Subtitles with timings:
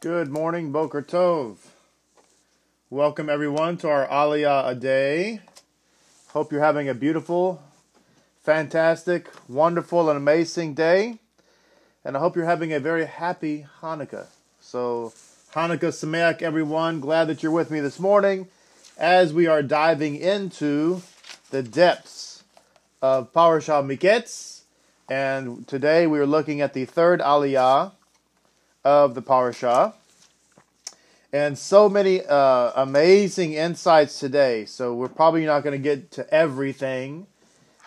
[0.00, 1.56] Good morning, Boker Tov.
[2.88, 5.42] Welcome everyone to our Aliyah a day.
[6.28, 7.62] Hope you're having a beautiful,
[8.42, 11.18] fantastic, wonderful, and amazing day.
[12.02, 14.28] And I hope you're having a very happy Hanukkah.
[14.58, 15.12] So,
[15.52, 17.00] Hanukkah Sameach, everyone.
[17.00, 18.48] Glad that you're with me this morning
[18.96, 21.02] as we are diving into
[21.50, 22.42] the depths
[23.02, 24.62] of Parashah Miketz.
[25.10, 27.92] And today we are looking at the third Aliyah
[28.84, 29.94] of the parasha.
[31.32, 34.64] And so many uh, amazing insights today.
[34.64, 37.28] So we're probably not going to get to everything,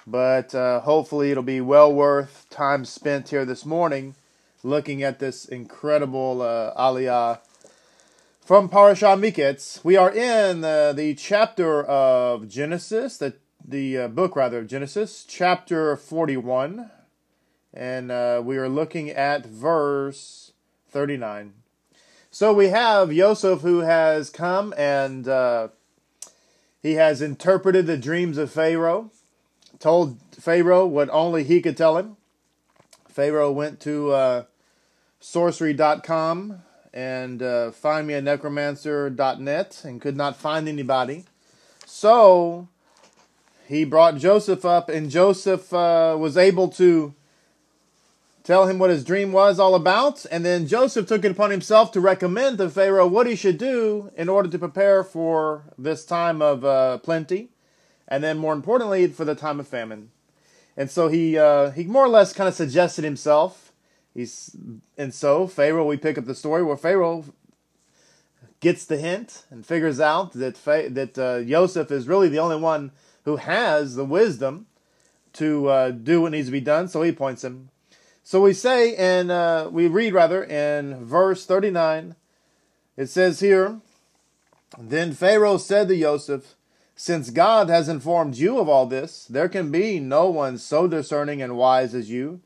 [0.07, 4.15] but uh, hopefully it'll be well worth time spent here this morning
[4.63, 7.39] looking at this incredible uh, aliyah
[8.39, 9.83] from Parashah Miketz.
[9.83, 13.33] We are in uh, the chapter of Genesis, the
[13.65, 16.91] the uh, book rather of Genesis, chapter forty-one,
[17.73, 20.52] and uh, we are looking at verse
[20.93, 21.53] 39.
[22.29, 25.69] So we have Yosef who has come and uh,
[26.81, 29.11] he has interpreted the dreams of Pharaoh,
[29.79, 32.17] told Pharaoh what only he could tell him.
[33.07, 34.43] Pharaoh went to uh,
[35.19, 36.61] sorcery.com
[36.93, 41.25] and uh, find me a necromancer.net and could not find anybody.
[41.85, 42.67] So
[43.67, 47.15] he brought Joseph up, and Joseph uh, was able to
[48.43, 51.91] tell him what his dream was all about, and then Joseph took it upon himself
[51.93, 56.41] to recommend to Pharaoh what he should do in order to prepare for this time
[56.41, 57.49] of uh, plenty,
[58.07, 60.11] and then more importantly for the time of famine.
[60.75, 63.71] And so he uh, he more or less kind of suggested himself.
[64.13, 64.55] He's
[64.97, 65.85] and so Pharaoh.
[65.85, 67.25] We pick up the story where Pharaoh
[68.59, 72.91] gets the hint and figures out that that uh, Joseph is really the only one
[73.25, 74.65] who has the wisdom
[75.33, 76.87] to uh, do what needs to be done.
[76.87, 77.69] So he points him
[78.23, 82.15] so we say, and uh, we read rather in verse 39,
[82.95, 83.79] it says here,
[84.79, 86.55] Then Pharaoh said to Joseph,
[86.95, 91.41] Since God has informed you of all this, there can be no one so discerning
[91.41, 92.39] and wise as you.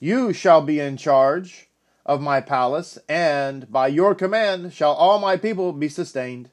[0.00, 1.68] You shall be in charge
[2.04, 6.50] of my palace, and by your command shall all my people be sustained.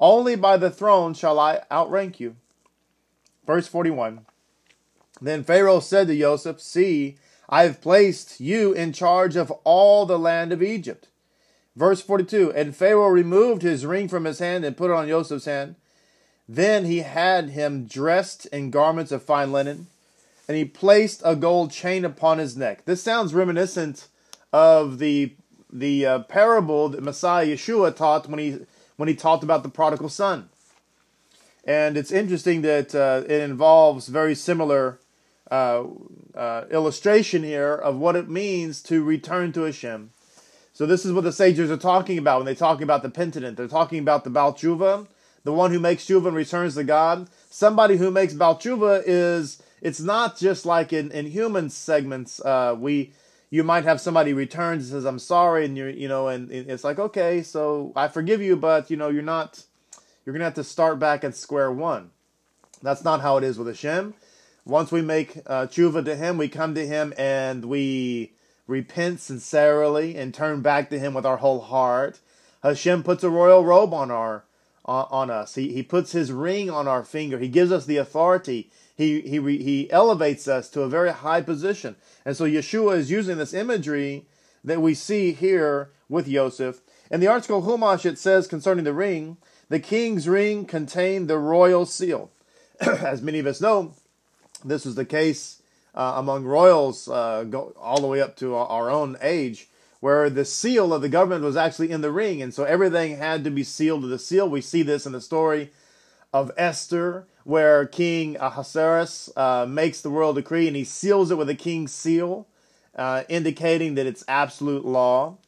[0.00, 2.36] Only by the throne shall I outrank you.
[3.46, 4.26] Verse 41
[5.20, 7.16] Then Pharaoh said to Joseph, See,
[7.48, 11.08] I have placed you in charge of all the land of Egypt.
[11.76, 15.44] Verse 42 And Pharaoh removed his ring from his hand and put it on Joseph's
[15.44, 15.76] hand.
[16.48, 19.88] Then he had him dressed in garments of fine linen,
[20.48, 22.84] and he placed a gold chain upon his neck.
[22.84, 24.08] This sounds reminiscent
[24.52, 25.34] of the
[25.72, 28.58] the uh, parable that Messiah Yeshua taught when he
[28.96, 30.48] when he talked about the prodigal son.
[31.64, 35.00] And it's interesting that uh, it involves very similar
[35.50, 35.84] uh,
[36.34, 40.10] uh, illustration here of what it means to return to Hashem.
[40.72, 43.56] So this is what the sages are talking about when they talk about the penitent.
[43.56, 45.06] They're talking about the Baal Tshuva,
[45.44, 47.30] the one who makes tshuva and returns to God.
[47.48, 52.40] Somebody who makes Baal Tshuva is it's not just like in, in human segments.
[52.44, 53.12] Uh, we
[53.48, 56.70] you might have somebody returns and says I'm sorry, and you're you know, and, and
[56.70, 59.64] it's like okay, so I forgive you, but you know you're not
[60.24, 62.10] you're gonna have to start back at square one.
[62.82, 64.14] That's not how it is with Hashem.
[64.66, 68.32] Once we make uh, tshuva to Him, we come to Him and we
[68.66, 72.18] repent sincerely and turn back to Him with our whole heart.
[72.64, 74.44] Hashem puts a royal robe on our
[74.84, 75.54] on, on us.
[75.54, 77.38] He He puts His ring on our finger.
[77.38, 78.68] He gives us the authority.
[78.96, 81.94] He He He elevates us to a very high position.
[82.24, 84.26] And so Yeshua is using this imagery
[84.64, 86.80] that we see here with Yosef.
[87.08, 89.36] In the ArtScroll Chumash, it says concerning the ring,
[89.68, 92.32] the king's ring contained the royal seal.
[92.80, 93.94] As many of us know,
[94.66, 95.62] this was the case
[95.94, 99.68] uh, among royals uh, go, all the way up to our, own age,
[100.00, 103.44] where the seal of the government was actually in the ring, and so everything had
[103.44, 104.48] to be sealed to the seal.
[104.48, 105.70] We see this in the story
[106.32, 111.48] of Esther, where King Ahasuerus uh, makes the royal decree and he seals it with
[111.48, 112.46] a king's seal,
[112.94, 115.38] uh, indicating that it's absolute law.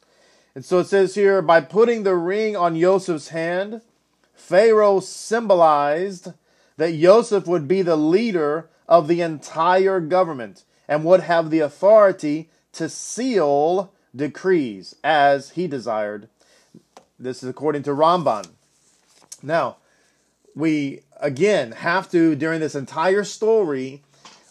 [0.55, 3.81] And so it says here, by putting the ring on Joseph's hand,
[4.33, 6.33] Pharaoh symbolized
[6.77, 12.49] that Joseph would be the leader of the entire government and would have the authority
[12.73, 16.27] to seal decrees as he desired.
[17.19, 18.49] This is according to Ramban.
[19.43, 19.77] Now,
[20.55, 24.01] we again have to, during this entire story,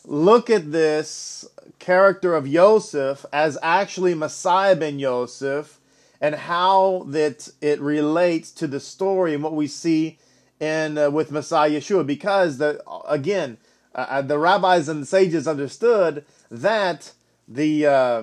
[0.05, 1.45] look at this
[1.81, 5.81] character of Joseph as actually Messiah ben Joseph
[6.21, 10.19] and how that it relates to the story and what we see
[10.61, 13.59] in uh, with Messiah Yeshua because the again
[13.99, 17.13] uh, uh, the rabbis and the sages understood that
[17.49, 18.23] the uh,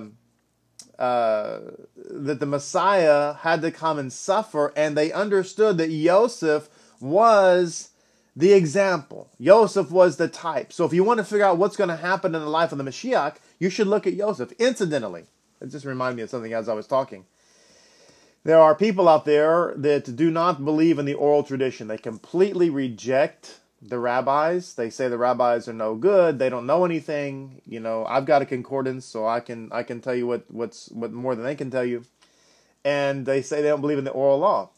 [0.98, 1.58] uh,
[1.96, 7.90] that the Messiah had to come and suffer, and they understood that Joseph was
[8.34, 9.28] the example.
[9.38, 10.72] Joseph was the type.
[10.72, 12.78] So if you want to figure out what's going to happen in the life of
[12.78, 14.52] the Mashiach, you should look at Joseph.
[14.52, 15.24] Incidentally,
[15.60, 17.26] it just reminded me of something as I was talking.
[18.44, 21.88] There are people out there that do not believe in the oral tradition.
[21.88, 24.74] They completely reject the rabbis.
[24.74, 26.38] They say the rabbis are no good.
[26.38, 27.60] They don't know anything.
[27.66, 30.88] You know, I've got a concordance, so I can I can tell you what what's
[30.90, 32.04] what more than they can tell you.
[32.84, 34.70] And they say they don't believe in the oral law.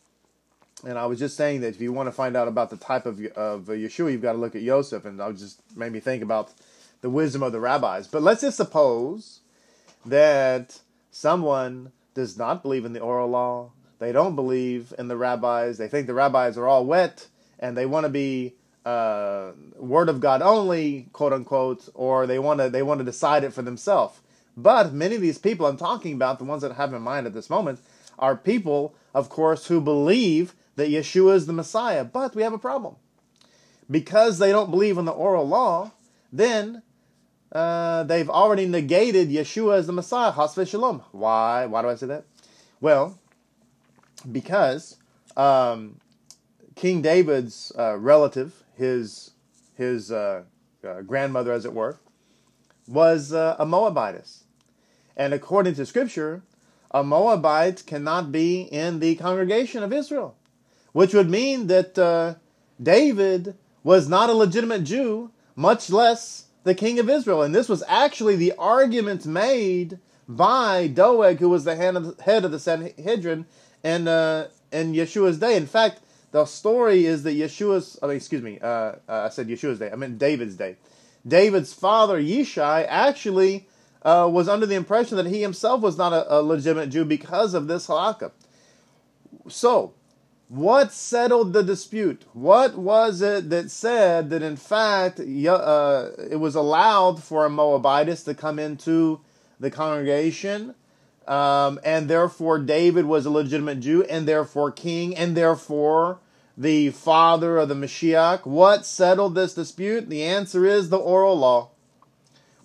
[0.84, 3.06] And I was just saying that if you want to find out about the type
[3.06, 5.04] of of Yeshua, you've got to look at Yosef.
[5.04, 6.52] And I just made me think about
[7.00, 8.06] the wisdom of the rabbis.
[8.08, 9.40] But let's just suppose
[10.04, 10.80] that
[11.10, 13.70] someone does not believe in the oral law.
[13.98, 15.78] They don't believe in the rabbis.
[15.78, 17.26] They think the rabbis are all wet
[17.58, 18.54] and they want to be
[18.88, 23.44] uh, word of God only, quote unquote, or they want to they want to decide
[23.44, 24.20] it for themselves.
[24.56, 27.26] But many of these people I'm talking about, the ones that I have in mind
[27.26, 27.80] at this moment,
[28.18, 32.02] are people, of course, who believe that Yeshua is the Messiah.
[32.04, 32.96] But we have a problem.
[33.90, 35.92] Because they don't believe in the oral law,
[36.32, 36.82] then
[37.52, 40.32] uh, they've already negated Yeshua as the Messiah.
[40.32, 41.02] Hasve Shalom.
[41.12, 41.66] Why?
[41.66, 42.24] Why do I say that?
[42.80, 43.18] Well,
[44.30, 44.96] because
[45.36, 46.00] um,
[46.74, 49.32] King David's uh, relative, his
[49.76, 50.44] his uh,
[50.86, 51.98] uh grandmother, as it were,
[52.86, 54.44] was uh, a Moabitess,
[55.16, 56.42] and according to Scripture,
[56.90, 60.36] a Moabite cannot be in the congregation of Israel,
[60.92, 62.34] which would mean that uh,
[62.82, 67.42] David was not a legitimate Jew, much less the king of Israel.
[67.42, 69.98] And this was actually the argument made
[70.28, 73.46] by Doeg, who was the head of the, Sanhedrin,
[73.82, 75.56] and uh, in Yeshua's day.
[75.56, 79.48] In fact, the story is that Yeshua's, I mean, excuse me, uh, uh, I said
[79.48, 80.76] Yeshua's day, I meant David's day.
[81.26, 83.66] David's father, Yishai, actually
[84.02, 87.54] uh, was under the impression that he himself was not a, a legitimate Jew because
[87.54, 88.30] of this halakha.
[89.48, 89.94] So,
[90.48, 92.24] what settled the dispute?
[92.32, 98.24] What was it that said that in fact uh, it was allowed for a Moabitess
[98.24, 99.20] to come into
[99.60, 100.74] the congregation,
[101.28, 106.18] um, and therefore David was a legitimate Jew, and therefore king, and therefore
[106.56, 108.44] the father of the Mashiach?
[108.44, 110.08] What settled this dispute?
[110.08, 111.70] The answer is the oral law.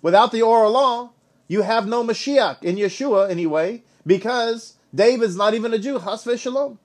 [0.02, 1.12] Without the oral law,
[1.46, 5.98] you have no Mashiach in Yeshua anyway, because David's not even a Jew.
[5.98, 6.78] Hasve shalom.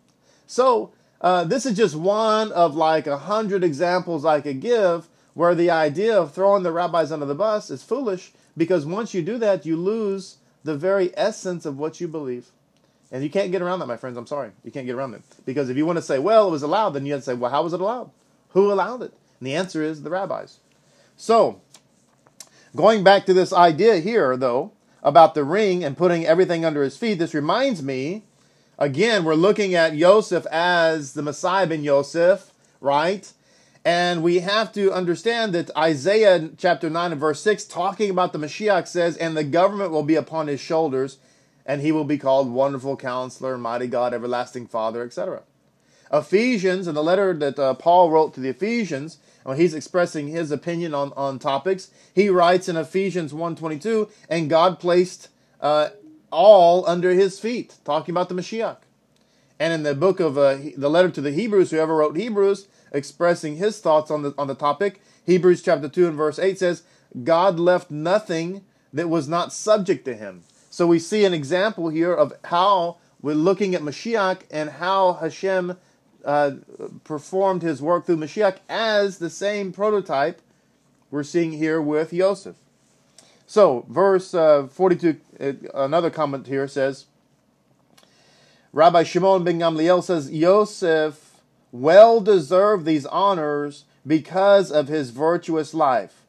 [0.46, 0.92] So
[1.22, 5.72] uh, this is just one of like a hundred examples I could give where the
[5.72, 9.66] idea of throwing the rabbis under the bus is foolish because once you do that,
[9.66, 12.52] you lose the very essence of what you believe.
[13.12, 14.18] And you can't get around that, my friends.
[14.18, 14.52] I'm sorry.
[14.64, 15.24] You can't get around it.
[15.46, 17.34] Because if you want to say, well, it was allowed, then you have to say,
[17.34, 18.12] well, how was it allowed?
[18.50, 19.14] Who allowed it?
[19.40, 20.60] And the answer is the rabbis.
[21.18, 21.62] So,
[22.76, 24.72] going back to this idea here, though,
[25.02, 28.24] about the ring and putting everything under his feet, this reminds me
[28.80, 33.30] Again, we're looking at Yosef as the Messiah ben Yosef, right?
[33.86, 38.40] And we have to understand that Isaiah chapter 9 and verse 6, talking about the
[38.40, 41.18] Mashiach, says, And the government will be upon his shoulders,
[41.66, 45.44] and he will be called Wonderful Counselor, Mighty God, Everlasting Father, etc.
[46.12, 50.52] Ephesians, in the letter that uh, Paul wrote to the Ephesians, when he's expressing his
[50.52, 55.30] opinion on, on topics, he writes in Ephesians 1.22, And God placed
[55.62, 55.90] uh,
[56.32, 58.78] all under his feet, talking about the Mashiach.
[59.60, 63.58] And in the book of uh, the letter to the Hebrews, whoever wrote Hebrews, expressing
[63.58, 66.84] his thoughts on the on the topic, Hebrews chapter two and verse eight says,
[67.24, 72.14] "God left nothing that was not subject to him." So we see an example here
[72.14, 75.78] of how we're looking at Mashiach and how Hashem
[76.24, 76.52] uh,
[77.04, 80.42] performed His work through Mashiach as the same prototype
[81.12, 82.56] we're seeing here with Yosef.
[83.48, 87.06] So, verse uh, 42, uh, another comment here says,
[88.72, 91.29] Rabbi Shimon ben Gamliel says, Yosef
[91.72, 96.26] well deserved these honors because of his virtuous life.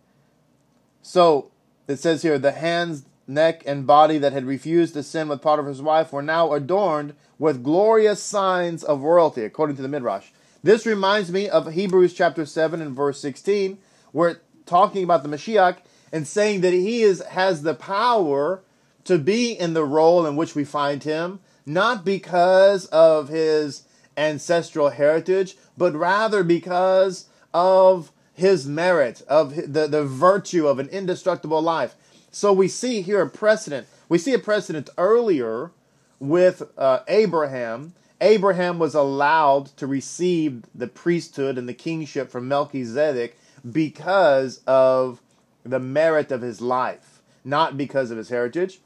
[1.02, 1.50] So,
[1.88, 5.82] it says here, the hands, neck, and body that had refused to sin with Potiphar's
[5.82, 10.28] wife were now adorned with glorious signs of royalty, according to the Midrash.
[10.62, 13.78] This reminds me of Hebrews chapter 7 and verse 16,
[14.12, 15.78] where talking about the Mashiach,
[16.12, 18.62] and saying that he is has the power
[19.04, 23.84] to be in the role in which we find him, not because of his
[24.20, 31.60] ancestral heritage, but rather because of his merit, of the, the virtue of an indestructible
[31.60, 31.94] life.
[32.30, 33.86] So we see here a precedent.
[34.08, 35.72] We see a precedent earlier
[36.20, 37.94] with uh, Abraham.
[38.20, 43.36] Abraham was allowed to receive the priesthood and the kingship from Melchizedek
[43.70, 45.20] because of
[45.64, 48.80] the merit of his life, not because of his heritage.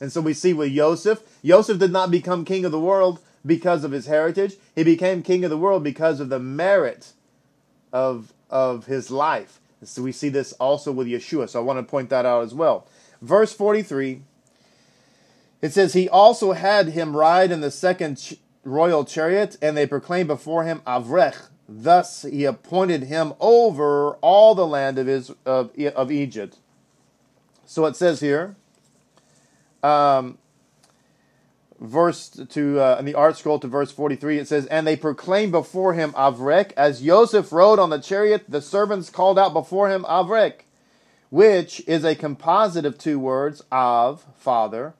[0.00, 3.84] And so we see with Joseph, Joseph did not become king of the world because
[3.84, 4.56] of his heritage.
[4.74, 7.12] He became king of the world because of the merit
[7.92, 9.60] of, of his life.
[9.82, 11.48] So we see this also with Yeshua.
[11.48, 12.86] So I want to point that out as well.
[13.22, 14.22] Verse 43,
[15.62, 19.86] it says, He also had him ride in the second ch- royal chariot, and they
[19.86, 21.48] proclaimed before him Avrech.
[21.68, 26.56] Thus he appointed him over all the land of, his, of, of Egypt.
[27.64, 28.56] So it says here,
[29.82, 30.38] um,
[31.80, 35.94] verse to uh, in the ArtScroll to verse 43 it says and they proclaimed before
[35.94, 40.64] him avrek as joseph rode on the chariot the servants called out before him avrek
[41.30, 44.92] which is a composite of two words av father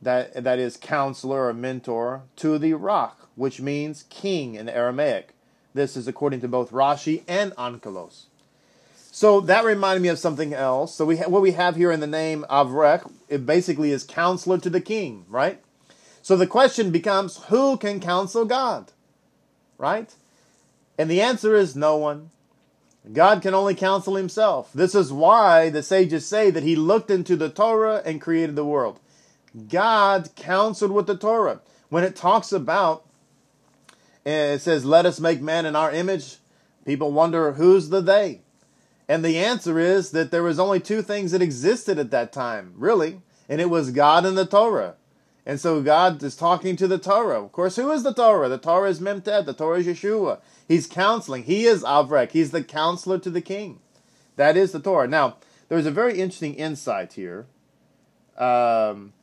[0.00, 5.30] that that is counselor or mentor to the rach which means king in aramaic
[5.74, 8.26] this is according to both rashi and Onkelos
[9.10, 10.94] so that reminded me of something else.
[10.94, 14.58] So we ha- what we have here in the name Avrek, it basically is counselor
[14.58, 15.60] to the king, right?
[16.28, 18.92] So the question becomes, who can counsel God?
[19.78, 20.14] Right?
[20.98, 22.28] And the answer is no one.
[23.10, 24.70] God can only counsel himself.
[24.74, 28.64] This is why the sages say that he looked into the Torah and created the
[28.66, 29.00] world.
[29.70, 31.62] God counseled with the Torah.
[31.88, 33.06] When it talks about,
[34.26, 36.36] eh, it says, let us make man in our image,
[36.84, 38.42] people wonder who's the they?
[39.08, 42.74] And the answer is that there was only two things that existed at that time,
[42.76, 44.96] really, and it was God and the Torah.
[45.48, 47.42] And so God is talking to the Torah.
[47.42, 48.50] Of course, who is the Torah?
[48.50, 49.46] The Torah is Memtet.
[49.46, 50.40] The Torah is Yeshua.
[50.68, 51.44] He's counseling.
[51.44, 52.32] He is Avrek.
[52.32, 53.80] He's the counselor to the king.
[54.36, 55.08] That is the Torah.
[55.08, 55.38] Now,
[55.70, 57.46] there's a very interesting insight here.
[58.36, 59.14] Um,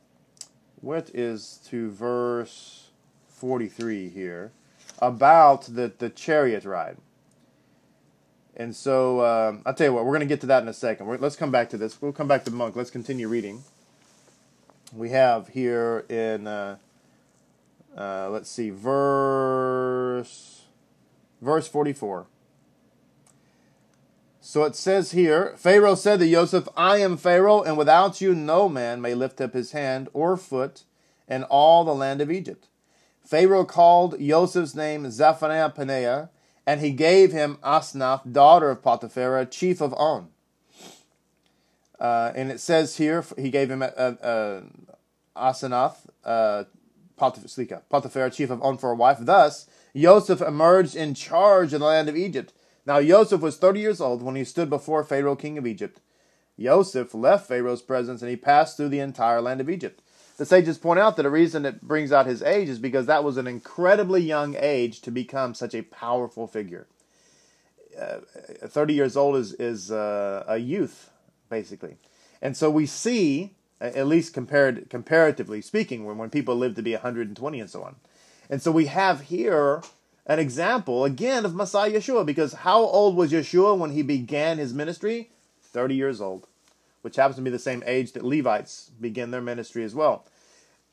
[0.80, 2.88] what is to verse
[3.28, 4.50] 43 here
[4.98, 6.96] about the, the chariot ride.
[8.56, 10.72] And so um, I'll tell you what, we're going to get to that in a
[10.72, 12.02] 2nd let's come back to this.
[12.02, 12.74] We'll come back to Munk.
[12.74, 13.62] Let's continue reading.
[14.92, 16.76] We have here in, uh,
[17.96, 20.62] uh, let's see, verse,
[21.40, 22.26] verse 44.
[24.40, 28.68] So it says here Pharaoh said to Joseph, I am Pharaoh, and without you no
[28.68, 30.84] man may lift up his hand or foot
[31.26, 32.68] in all the land of Egypt.
[33.24, 36.30] Pharaoh called Joseph's name Zephaniah Paneah
[36.66, 40.28] and he gave him Asnath, daughter of Potiphar, chief of On.
[41.98, 44.62] Uh, and it says here he gave him a, a, a
[45.36, 46.64] Asenath, uh,
[47.16, 49.18] Potiphar, chief of On, for a wife.
[49.20, 52.52] Thus, Joseph emerged in charge of the land of Egypt.
[52.84, 56.00] Now, Joseph was 30 years old when he stood before Pharaoh, king of Egypt.
[56.58, 60.00] Joseph left Pharaoh's presence and he passed through the entire land of Egypt
[60.36, 63.24] the sages point out that a reason it brings out his age is because that
[63.24, 66.86] was an incredibly young age to become such a powerful figure.
[67.98, 68.18] Uh,
[68.66, 71.10] 30 years old is, is uh, a youth,
[71.48, 71.96] basically.
[72.42, 76.92] And so we see, at least compared, comparatively speaking, when, when people live to be
[76.92, 77.96] 120 and so on.
[78.48, 79.82] And so we have here
[80.26, 84.74] an example, again, of Messiah Yeshua, because how old was Yeshua when he began his
[84.74, 85.30] ministry?
[85.72, 86.46] 30 years old
[87.06, 90.24] which happens to be the same age that Levites begin their ministry as well.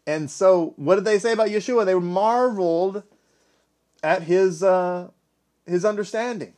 [0.05, 1.88] And so, what did they say about Yeshua?
[1.88, 3.01] They marveled
[4.03, 5.10] at his uh,
[5.65, 6.53] his understanding.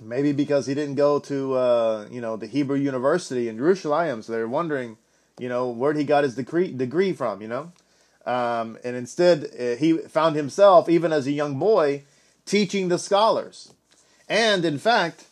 [0.00, 4.32] Maybe because he didn't go to uh, you know the Hebrew University in Jerusalem, so
[4.32, 4.98] they're wondering,
[5.38, 7.72] you know, where he got his degree degree from, you know.
[8.26, 12.02] Um, and instead, uh, he found himself, even as a young boy,
[12.44, 13.72] teaching the scholars.
[14.28, 15.26] And in fact,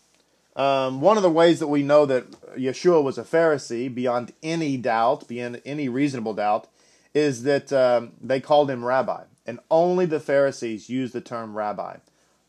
[0.56, 4.76] um, one of the ways that we know that Yeshua was a Pharisee, beyond any
[4.76, 6.68] doubt, beyond any reasonable doubt,
[7.12, 9.24] is that um, they called him rabbi.
[9.46, 11.96] And only the Pharisees use the term rabbi.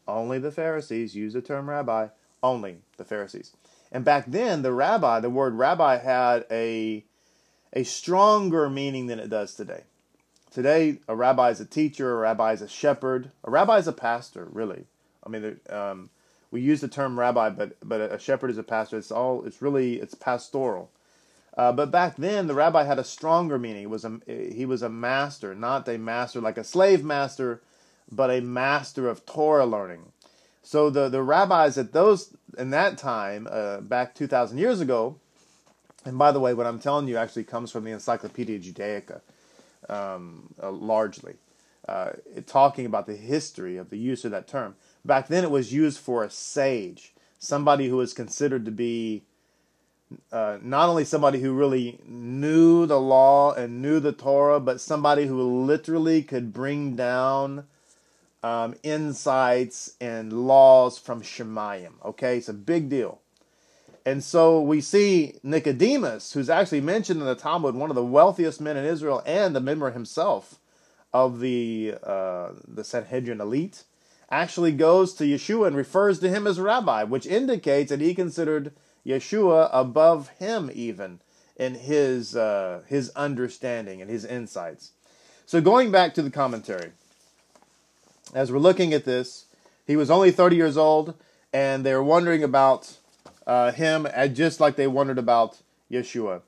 [0.07, 2.07] Only the Pharisees use the term rabbi.
[2.43, 3.53] Only the Pharisees.
[3.91, 7.05] And back then, the rabbi, the word rabbi, had a,
[7.73, 9.83] a stronger meaning than it does today.
[10.51, 13.93] Today, a rabbi is a teacher, a rabbi is a shepherd, a rabbi is a
[13.93, 14.85] pastor, really.
[15.25, 16.09] I mean, um,
[16.51, 18.97] we use the term rabbi, but but a shepherd is a pastor.
[18.97, 20.89] It's all it's really it's pastoral.
[21.57, 23.83] Uh, but back then, the rabbi had a stronger meaning.
[23.83, 27.61] It was a he was a master, not a master like a slave master,
[28.11, 30.11] but a master of Torah learning.
[30.63, 35.17] So the the rabbis at those in that time, uh, back two thousand years ago,
[36.05, 39.21] and by the way, what I'm telling you actually comes from the Encyclopedia Judaica,
[39.89, 41.35] um, uh, largely,
[41.87, 42.11] uh,
[42.47, 44.75] talking about the history of the use of that term.
[45.03, 49.23] Back then, it was used for a sage, somebody who was considered to be
[50.31, 55.25] uh, not only somebody who really knew the law and knew the Torah, but somebody
[55.27, 57.65] who literally could bring down
[58.45, 61.93] um, insights and laws from Shemayim.
[62.05, 63.19] Okay, it's a big deal.
[64.05, 68.61] And so we see Nicodemus, who's actually mentioned in the Talmud, one of the wealthiest
[68.61, 70.59] men in Israel, and the member himself
[71.11, 73.83] of the uh, the Sanhedrin elite,
[74.29, 78.73] actually goes to Yeshua and refers to him as rabbi, which indicates that he considered
[79.03, 81.19] Yeshua above him even
[81.55, 84.91] in his uh, his understanding and his insights.
[85.47, 86.91] So going back to the commentary,
[88.33, 89.45] as we're looking at this,
[89.85, 91.15] he was only 30 years old,
[91.53, 92.97] and they're wondering about
[93.45, 96.41] uh, him just like they wondered about Yeshua.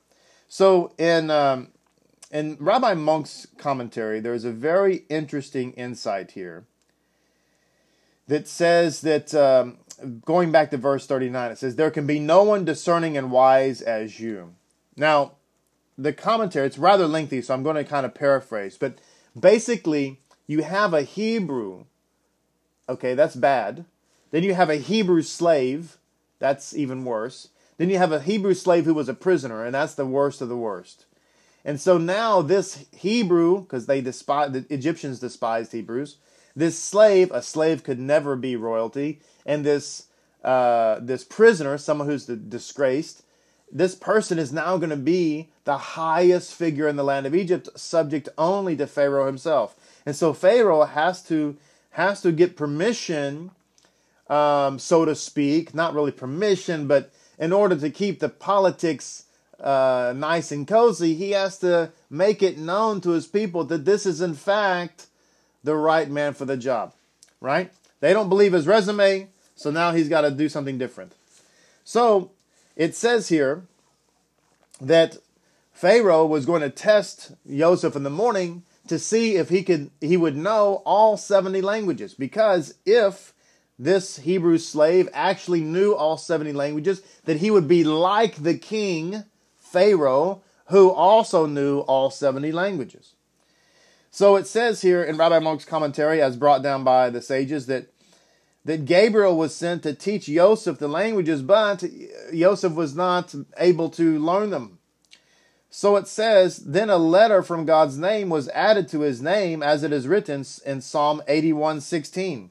[0.48, 1.68] So in um,
[2.30, 6.64] in Rabbi Munk's commentary, there is a very interesting insight here
[8.26, 9.78] that says that um,
[10.24, 13.80] going back to verse 39, it says, There can be no one discerning and wise
[13.80, 14.54] as you.
[14.96, 15.32] Now,
[15.96, 18.98] the commentary, it's rather lengthy, so I'm going to kind of paraphrase, but
[19.38, 21.84] basically, you have a Hebrew,
[22.88, 23.84] okay, that's bad.
[24.32, 25.98] Then you have a Hebrew slave
[26.40, 27.48] that's even worse.
[27.76, 30.48] Then you have a Hebrew slave who was a prisoner, and that's the worst of
[30.48, 31.04] the worst.
[31.64, 36.16] And so now this Hebrew, because they despise the Egyptians despised Hebrews,
[36.56, 40.06] this slave, a slave could never be royalty, and this
[40.42, 43.22] uh, this prisoner, someone who's disgraced,
[43.70, 47.68] this person is now going to be the highest figure in the land of Egypt,
[47.76, 49.74] subject only to Pharaoh himself.
[50.08, 51.58] And so Pharaoh has to
[51.90, 53.50] has to get permission
[54.30, 59.24] um, so to speak, not really permission, but in order to keep the politics
[59.60, 64.06] uh, nice and cozy, he has to make it known to his people that this
[64.06, 65.08] is, in fact,
[65.62, 66.94] the right man for the job,
[67.42, 67.70] right?
[68.00, 71.12] They don't believe his resume, so now he's got to do something different.
[71.84, 72.30] So
[72.76, 73.64] it says here
[74.80, 75.18] that
[75.70, 80.16] Pharaoh was going to test Joseph in the morning to see if he could he
[80.16, 83.34] would know all 70 languages because if
[83.78, 89.24] this Hebrew slave actually knew all 70 languages, that he would be like the king,
[89.56, 93.14] Pharaoh, who also knew all 70 languages.
[94.10, 97.92] So it says here in Rabbi Munk's commentary, as brought down by the sages, that,
[98.64, 101.84] that Gabriel was sent to teach Joseph the languages, but
[102.34, 104.77] Joseph was not able to learn them.
[105.70, 109.82] So it says, Then a letter from God's name was added to his name, as
[109.82, 112.50] it is written in Psalm 81 16.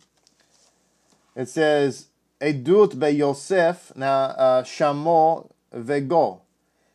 [1.36, 2.08] It says,
[2.42, 6.42] Edut be Yosef, now uh, Shamo Vego.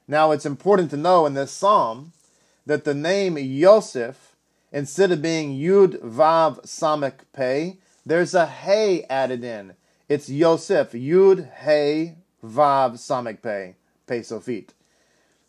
[0.07, 2.13] Now it's important to know in this psalm
[2.67, 4.37] that the name Yosef,
[4.71, 9.75] instead of being Yud Vav Samek Pei, there's a Hey added in.
[10.09, 13.75] It's Yosef, Yud Hey Vav Samek Pei,
[14.07, 14.71] Pei Sofit.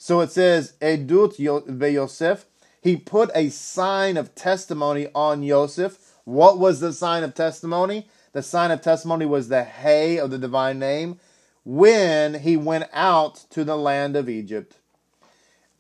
[0.04, 2.46] So it says, Edut Yosef.
[2.82, 5.98] He put a sign of testimony on Yosef.
[6.26, 8.10] What was the sign of testimony?
[8.34, 11.22] The sign of testimony was the hay of the divine name
[11.64, 14.76] when he went out to the land of Egypt.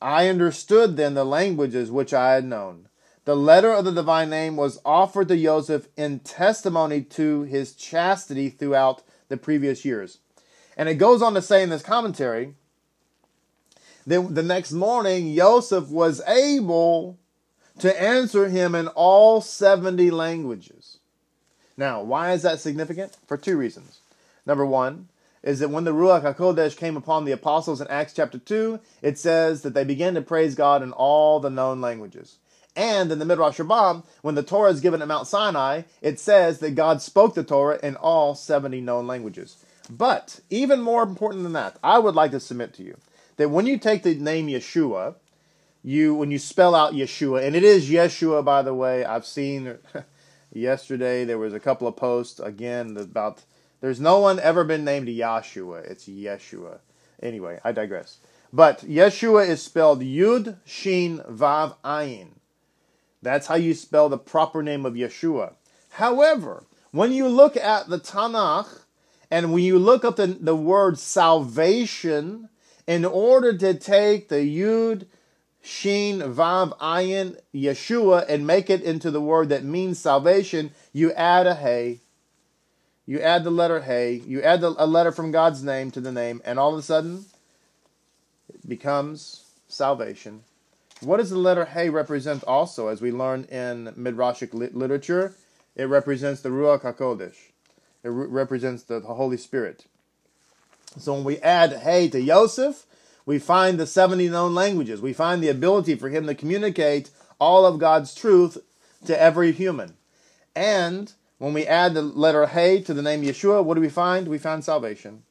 [0.01, 2.87] I understood then the languages which I had known.
[3.25, 8.47] The letter of the divine name was offered to Joseph in testimony to his chastity
[8.49, 10.19] throughout the previous years.
[10.77, 12.55] And it goes on to say in this commentary
[14.07, 17.17] that the next morning Joseph was able
[17.79, 20.99] to answer him in all 70 languages.
[21.75, 23.17] Now, why is that significant?
[23.27, 23.99] For two reasons.
[24.45, 25.09] Number one
[25.41, 29.17] is that when the Ruach HaKodesh came upon the apostles in Acts chapter 2, it
[29.17, 32.37] says that they began to praise God in all the known languages.
[32.75, 36.59] And in the Midrash Rabbah, when the Torah is given at Mount Sinai, it says
[36.59, 39.57] that God spoke the Torah in all 70 known languages.
[39.89, 42.97] But even more important than that, I would like to submit to you
[43.37, 45.15] that when you take the name Yeshua,
[45.83, 49.77] you when you spell out Yeshua, and it is Yeshua, by the way, I've seen
[50.53, 53.43] Yesterday there was a couple of posts again about
[53.81, 55.89] there's no one ever been named Yahshua.
[55.89, 56.77] It's Yeshua.
[57.21, 58.19] Anyway, I digress.
[58.51, 62.33] But Yeshua is spelled Yud Shin Vav Ayin.
[63.23, 65.55] That's how you spell the proper name of Yeshua.
[65.89, 68.81] However, when you look at the Tanakh
[69.31, 72.49] and when you look up the, the word salvation,
[72.87, 75.05] in order to take the Yud
[75.65, 81.47] Shin, Vav, Ayin, Yeshua, and make it into the word that means salvation, you add
[81.47, 82.01] a hey.
[83.05, 84.21] You add the letter hey.
[84.25, 86.81] You add the, a letter from God's name to the name, and all of a
[86.81, 87.25] sudden,
[88.53, 90.43] it becomes salvation.
[90.99, 95.33] What does the letter hey represent also, as we learn in Midrashic literature?
[95.77, 97.35] It represents the Ruach HaKodesh.
[98.03, 99.85] It re- represents the Holy Spirit.
[100.97, 102.85] So when we add hey to Yosef,
[103.25, 105.01] we find the 70 known languages.
[105.01, 108.57] We find the ability for him to communicate all of God's truth
[109.05, 109.95] to every human.
[110.55, 114.27] And when we add the letter Hey to the name Yeshua, what do we find?
[114.27, 115.23] We find salvation.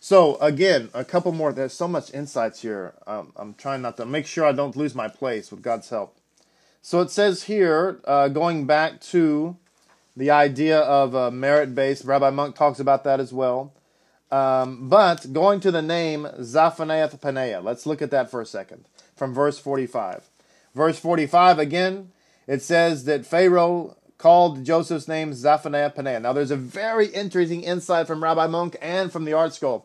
[0.00, 1.52] So again, a couple more.
[1.52, 2.94] There's so much insights here.
[3.06, 6.16] Um, I'm trying not to make sure I don't lose my place with God's help.
[6.80, 9.56] So it says here, uh, going back to
[10.16, 12.04] the idea of uh, merit based.
[12.04, 13.72] Rabbi Munk talks about that as well.
[14.32, 18.86] Um, but going to the name Zaphaneath Paneah, let's look at that for a second
[19.14, 20.30] from verse 45.
[20.74, 22.12] Verse 45 again,
[22.46, 26.22] it says that Pharaoh called Joseph's name Zaphaneath Paneah.
[26.22, 29.84] Now there's a very interesting insight from Rabbi Munk and from the ArtScroll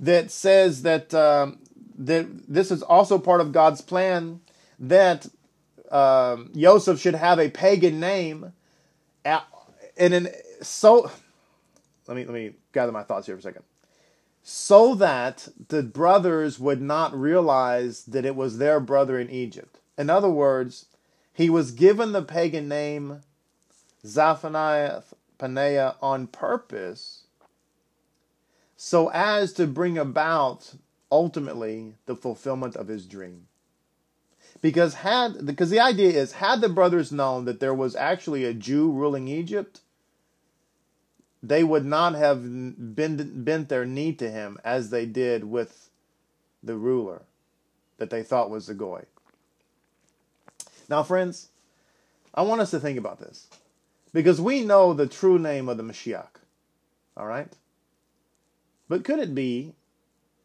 [0.00, 1.58] that says that um,
[1.98, 4.40] that this is also part of God's plan
[4.78, 5.26] that
[5.90, 8.52] um, Joseph should have a pagan name,
[9.24, 10.28] and in
[10.62, 11.10] so
[12.06, 13.64] let me let me gather my thoughts here for a second.
[14.42, 19.80] So that the brothers would not realize that it was their brother in Egypt.
[19.98, 20.86] In other words,
[21.32, 23.22] he was given the pagan name
[24.04, 25.02] Zaphaniah
[25.38, 27.24] Paneah on purpose
[28.76, 30.74] so as to bring about
[31.10, 33.46] ultimately the fulfillment of his dream.
[34.62, 38.54] Because had because the idea is had the brothers known that there was actually a
[38.54, 39.80] Jew ruling Egypt,
[41.48, 45.90] they would not have bent, bent their knee to him as they did with
[46.62, 47.22] the ruler
[47.98, 49.04] that they thought was the Goy.
[50.88, 51.48] Now, friends,
[52.34, 53.48] I want us to think about this
[54.12, 56.40] because we know the true name of the Mashiach.
[57.16, 57.52] All right?
[58.88, 59.74] But could it be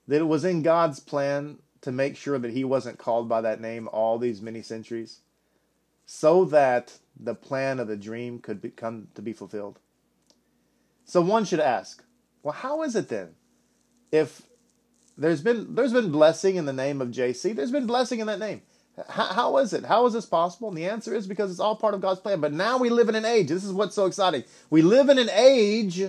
[0.08, 3.62] that it was in God's plan to make sure that he wasn't called by that
[3.62, 5.20] name all these many centuries
[6.06, 9.80] so that the plan of the dream could come to be fulfilled?
[11.12, 12.02] So one should ask,
[12.42, 13.32] well, how is it then?
[14.14, 14.44] If
[15.18, 18.40] there's been there's been blessing in the name of JC, there's been blessing in that
[18.40, 18.62] name.
[19.10, 19.84] How, how is it?
[19.84, 20.70] How is this possible?
[20.70, 22.40] And the answer is because it's all part of God's plan.
[22.40, 23.50] But now we live in an age.
[23.50, 24.46] This is what's so exciting.
[24.70, 26.02] We live in an age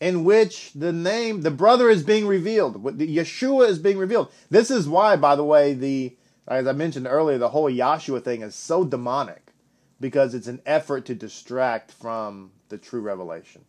[0.00, 2.82] in which the name, the brother is being revealed.
[2.82, 4.32] Yeshua is being revealed.
[4.48, 6.16] This is why, by the way, the
[6.48, 9.52] as I mentioned earlier, the whole Yahshua thing is so demonic
[10.00, 13.64] because it's an effort to distract from the true revelation.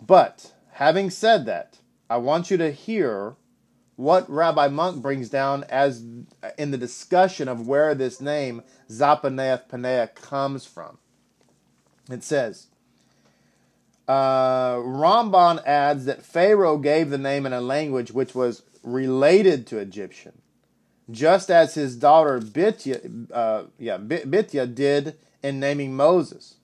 [0.00, 1.78] But having said that,
[2.08, 3.36] I want you to hear
[3.96, 6.04] what Rabbi Munk brings down as
[6.56, 10.98] in the discussion of where this name Zapaneath Paneah comes from.
[12.08, 12.68] It says,
[14.06, 19.78] uh, Ramban adds that Pharaoh gave the name in a language which was related to
[19.78, 20.40] Egyptian,
[21.10, 26.54] just as his daughter Bitya, uh, yeah, Bitya did in naming Moses.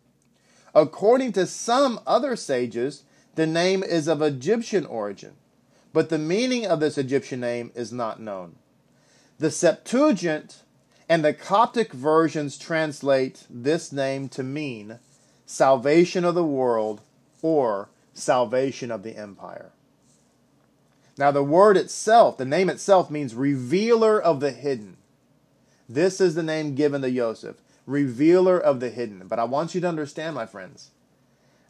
[0.74, 3.04] According to some other sages,
[3.36, 5.34] the name is of Egyptian origin,
[5.92, 8.56] but the meaning of this Egyptian name is not known.
[9.38, 10.62] The Septuagint
[11.08, 14.98] and the Coptic versions translate this name to mean
[15.46, 17.02] salvation of the world
[17.42, 19.70] or salvation of the empire.
[21.16, 24.96] Now, the word itself, the name itself, means revealer of the hidden.
[25.88, 29.26] This is the name given to Joseph revealer of the hidden.
[29.28, 30.90] But I want you to understand, my friends,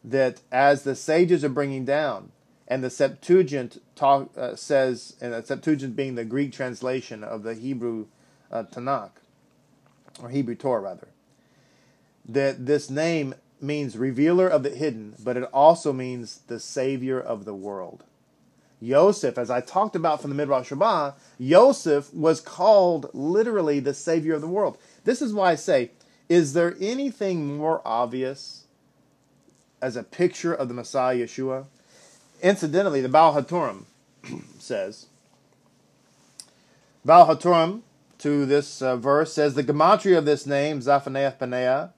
[0.03, 2.33] that as the sages are bringing down,
[2.67, 7.55] and the Septuagint talk, uh, says, and the Septuagint being the Greek translation of the
[7.55, 8.07] Hebrew
[8.51, 9.11] uh, Tanakh,
[10.23, 11.09] or Hebrew Torah rather,
[12.27, 17.45] that this name means revealer of the hidden, but it also means the savior of
[17.45, 18.05] the world.
[18.81, 24.35] Yosef, as I talked about from the Midrash Rabbah, Yosef was called literally the savior
[24.35, 24.79] of the world.
[25.05, 25.91] This is why I say
[26.29, 28.65] is there anything more obvious
[29.81, 31.67] as a picture of the Messiah Yeshua?
[32.43, 33.85] Incidentally, the Baal HaTurim
[34.59, 35.07] says,
[37.05, 37.83] Baal HaTurim
[38.19, 41.91] to this uh, verse says the gematria of this name, Zaphaneath Paneah,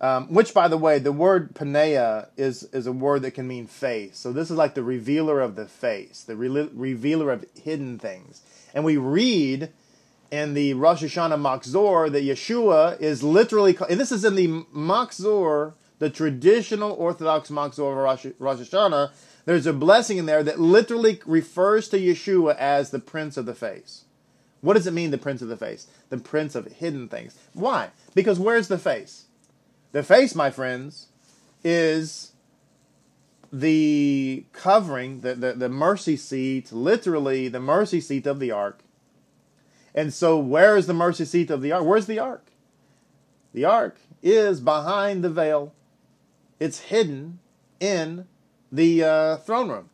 [0.00, 3.66] um, which, by the way, the word Paneah is, is a word that can mean
[3.66, 4.18] face.
[4.18, 8.42] So this is like the revealer of the face, the re- revealer of hidden things.
[8.74, 9.72] And we read
[10.34, 15.74] in the Rosh Hashanah Machzor that Yeshua is literally, and this is in the Machzor,
[16.00, 19.12] the traditional Orthodox Machzor of Rosh, Rosh Hashanah.
[19.44, 23.54] There's a blessing in there that literally refers to Yeshua as the Prince of the
[23.54, 24.06] Face.
[24.60, 25.86] What does it mean, the Prince of the Face?
[26.08, 27.36] The Prince of hidden things.
[27.52, 27.90] Why?
[28.14, 29.26] Because where's the face?
[29.92, 31.06] The face, my friends,
[31.62, 32.32] is
[33.52, 38.80] the covering, the, the, the mercy seat, literally the mercy seat of the ark
[39.94, 41.84] and so, where is the mercy seat of the ark?
[41.84, 42.46] Where's the ark?
[43.52, 45.72] The ark is behind the veil,
[46.58, 47.38] it's hidden
[47.78, 48.26] in
[48.72, 49.90] the uh, throne room.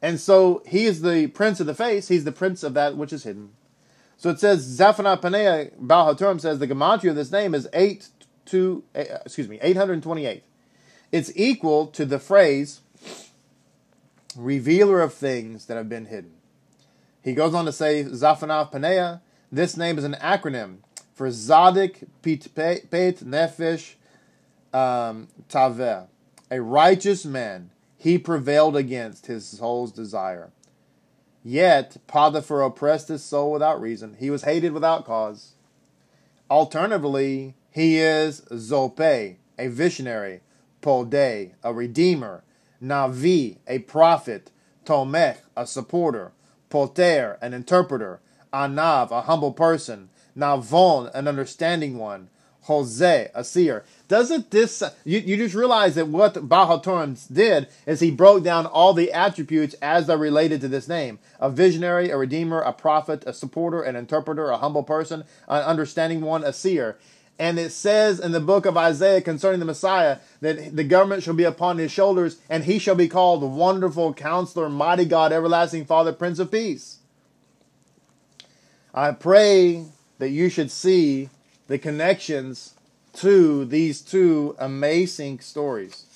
[0.00, 3.12] And so, he is the prince of the face, he's the prince of that which
[3.12, 3.50] is hidden.
[4.16, 8.08] So it says, Zephaniah Panea Baal HaTurim says the gematria of this name is 8
[8.46, 10.42] to, uh, excuse me, 828.
[11.12, 12.80] It's equal to the phrase
[14.36, 16.32] revealer of things that have been hidden.
[17.28, 19.20] He goes on to say, Zaphanav Paneah,
[19.52, 20.78] this name is an acronym
[21.12, 23.96] for Zadik Pit Pet Nefesh
[24.72, 26.06] um, Taveh,
[26.50, 27.68] a righteous man.
[27.98, 30.52] He prevailed against his soul's desire.
[31.44, 34.16] Yet Potiphar oppressed his soul without reason.
[34.18, 35.52] He was hated without cause.
[36.50, 40.40] Alternatively, he is Zope, a visionary,
[40.80, 42.42] Podeh, a redeemer,
[42.82, 44.50] Navi, a prophet,
[44.86, 46.32] Tomech, a supporter,
[46.70, 48.20] Poter, an interpreter,
[48.52, 52.28] Anav, a humble person, Navon, an understanding one,
[52.62, 53.82] Jose, a seer.
[54.08, 56.78] Doesn't this, you, you just realize that what Baal
[57.32, 61.18] did is he broke down all the attributes as they're related to this name.
[61.40, 66.20] A visionary, a redeemer, a prophet, a supporter, an interpreter, a humble person, an understanding
[66.20, 66.98] one, a seer.
[67.38, 71.34] And it says in the book of Isaiah concerning the Messiah that the government shall
[71.34, 76.12] be upon his shoulders, and he shall be called wonderful counselor, mighty God, everlasting Father,
[76.12, 76.98] Prince of Peace.
[78.92, 79.84] I pray
[80.18, 81.30] that you should see
[81.68, 82.74] the connections
[83.14, 86.06] to these two amazing stories.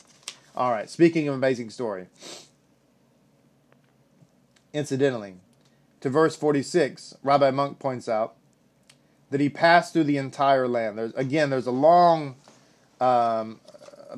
[0.57, 2.09] All right, speaking of amazing story.
[4.73, 5.35] Incidentally,
[6.01, 8.35] to verse 46, Rabbi Munk points out
[9.33, 10.99] that he passed through the entire land.
[10.99, 12.37] There's again, there's a long,
[13.01, 13.61] um,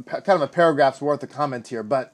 [0.07, 2.13] kind of a paragraph's worth of comment here, but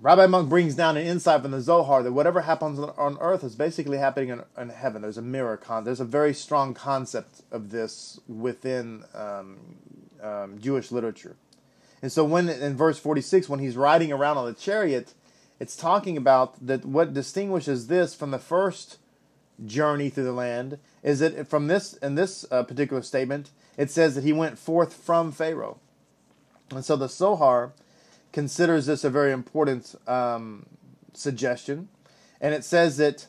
[0.00, 3.54] Rabbi Munk brings down an insight from the Zohar that whatever happens on earth is
[3.54, 5.02] basically happening in, in heaven.
[5.02, 5.84] There's a mirror con.
[5.84, 9.58] There's a very strong concept of this within um,
[10.22, 11.36] um, Jewish literature.
[12.02, 15.14] And so when in verse 46, when he's riding around on the chariot,
[15.60, 18.98] it's talking about that what distinguishes this from the first
[19.64, 24.14] journey through the land is that from this in this uh, particular statement it says
[24.14, 25.78] that he went forth from Pharaoh,
[26.70, 27.72] and so the Zohar
[28.32, 30.66] considers this a very important um,
[31.12, 31.88] suggestion,
[32.40, 33.26] and it says that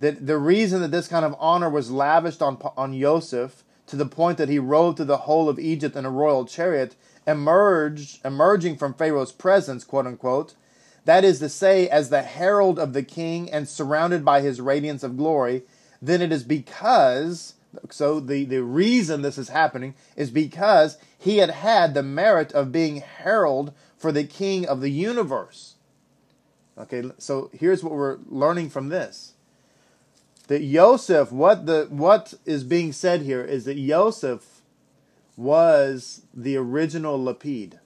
[0.00, 4.06] that the reason that this kind of honor was lavished on on Joseph to the
[4.06, 8.76] point that he rode through the whole of Egypt in a royal chariot, emerged emerging
[8.76, 10.54] from Pharaoh's presence, quote unquote,
[11.06, 15.04] that is to say, as the herald of the king and surrounded by his radiance
[15.04, 15.62] of glory,
[16.02, 17.54] then it is because,
[17.90, 22.72] so the, the reason this is happening is because he had had the merit of
[22.72, 25.76] being herald for the king of the universe.
[26.76, 29.34] Okay, so here's what we're learning from this.
[30.48, 34.60] That Joseph, what the what is being said here is that Joseph
[35.36, 37.78] was the original Lapid.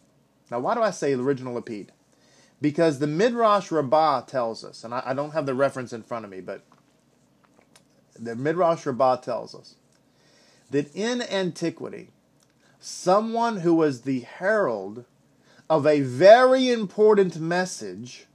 [0.50, 1.88] Now, why do I say original Lapid?
[2.60, 6.24] Because the Midrash Rabbah tells us, and I, I don't have the reference in front
[6.24, 6.62] of me, but
[8.18, 9.76] the Midrash Rabbah tells us
[10.70, 12.10] that in antiquity,
[12.78, 15.04] someone who was the herald
[15.68, 18.26] of a very important message,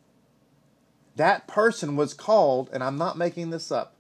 [1.15, 3.95] that person was called, and I'm not making this up,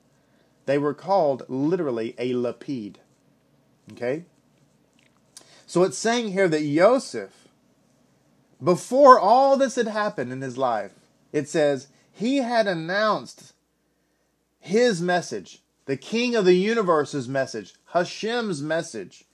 [0.65, 2.95] they were called literally a lapid.
[3.91, 4.25] Okay?
[5.67, 7.44] So it's saying here that Joseph
[8.65, 10.91] before all this had happened in his life,
[11.31, 13.53] it says he had announced
[14.59, 19.25] his message, the king of the universe's message, Hashem's message,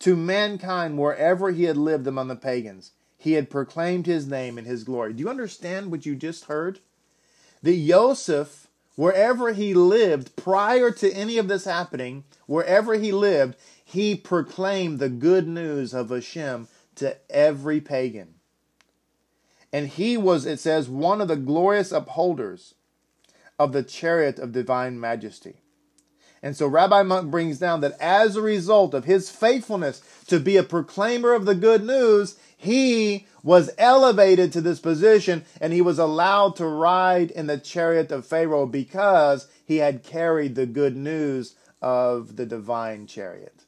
[0.00, 2.90] to mankind wherever he had lived among the pagans.
[3.16, 5.14] He had proclaimed his name and his glory.
[5.14, 6.80] Do you understand what you just heard?
[7.62, 14.14] That Joseph, wherever he lived, prior to any of this happening, wherever he lived, he
[14.14, 18.33] proclaimed the good news of Hashem to every pagan.
[19.74, 22.74] And he was, it says, one of the glorious upholders
[23.58, 25.62] of the chariot of divine majesty.
[26.44, 30.56] And so Rabbi Munk brings down that as a result of his faithfulness to be
[30.56, 35.98] a proclaimer of the good news, he was elevated to this position and he was
[35.98, 41.56] allowed to ride in the chariot of Pharaoh because he had carried the good news
[41.82, 43.64] of the divine chariot.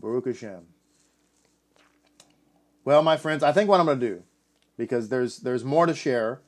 [0.00, 0.71] Baruch Hashem.
[2.84, 4.22] Well, my friends, I think what I'm going to do,
[4.76, 6.40] because there's there's more to share,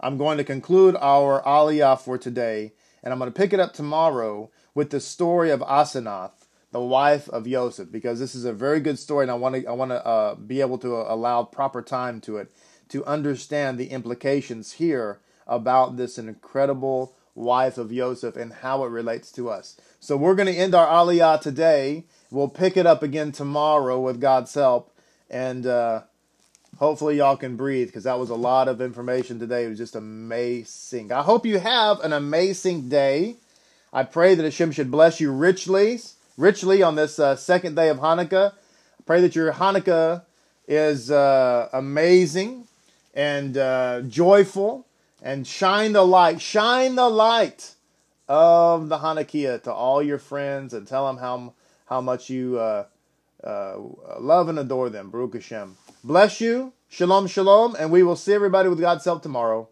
[0.00, 3.74] I'm going to conclude our Aliyah for today, and I'm going to pick it up
[3.74, 8.80] tomorrow with the story of Asenath, the wife of Joseph, because this is a very
[8.80, 11.82] good story, and I want to I want to uh, be able to allow proper
[11.82, 12.50] time to it
[12.88, 19.30] to understand the implications here about this incredible wife of Joseph and how it relates
[19.32, 19.78] to us.
[20.00, 24.18] So we're going to end our Aliyah today We'll pick it up again tomorrow with
[24.18, 24.91] God's help.
[25.32, 26.02] And uh,
[26.78, 29.64] hopefully, y'all can breathe because that was a lot of information today.
[29.64, 31.10] It was just amazing.
[31.10, 33.36] I hope you have an amazing day.
[33.94, 36.00] I pray that Hashem should bless you richly,
[36.36, 38.52] richly on this uh, second day of Hanukkah.
[38.52, 40.22] I pray that your Hanukkah
[40.68, 42.68] is uh, amazing
[43.14, 44.86] and uh, joyful.
[45.22, 47.74] And shine the light, shine the light
[48.28, 51.54] of the Hanukkah to all your friends and tell them how,
[51.86, 52.84] how much you uh,
[53.44, 53.76] uh,
[54.20, 55.10] love and adore them.
[55.10, 55.76] Baruch Hashem.
[56.04, 56.72] Bless you.
[56.88, 57.76] Shalom, shalom.
[57.78, 59.68] And we will see everybody with God's help tomorrow.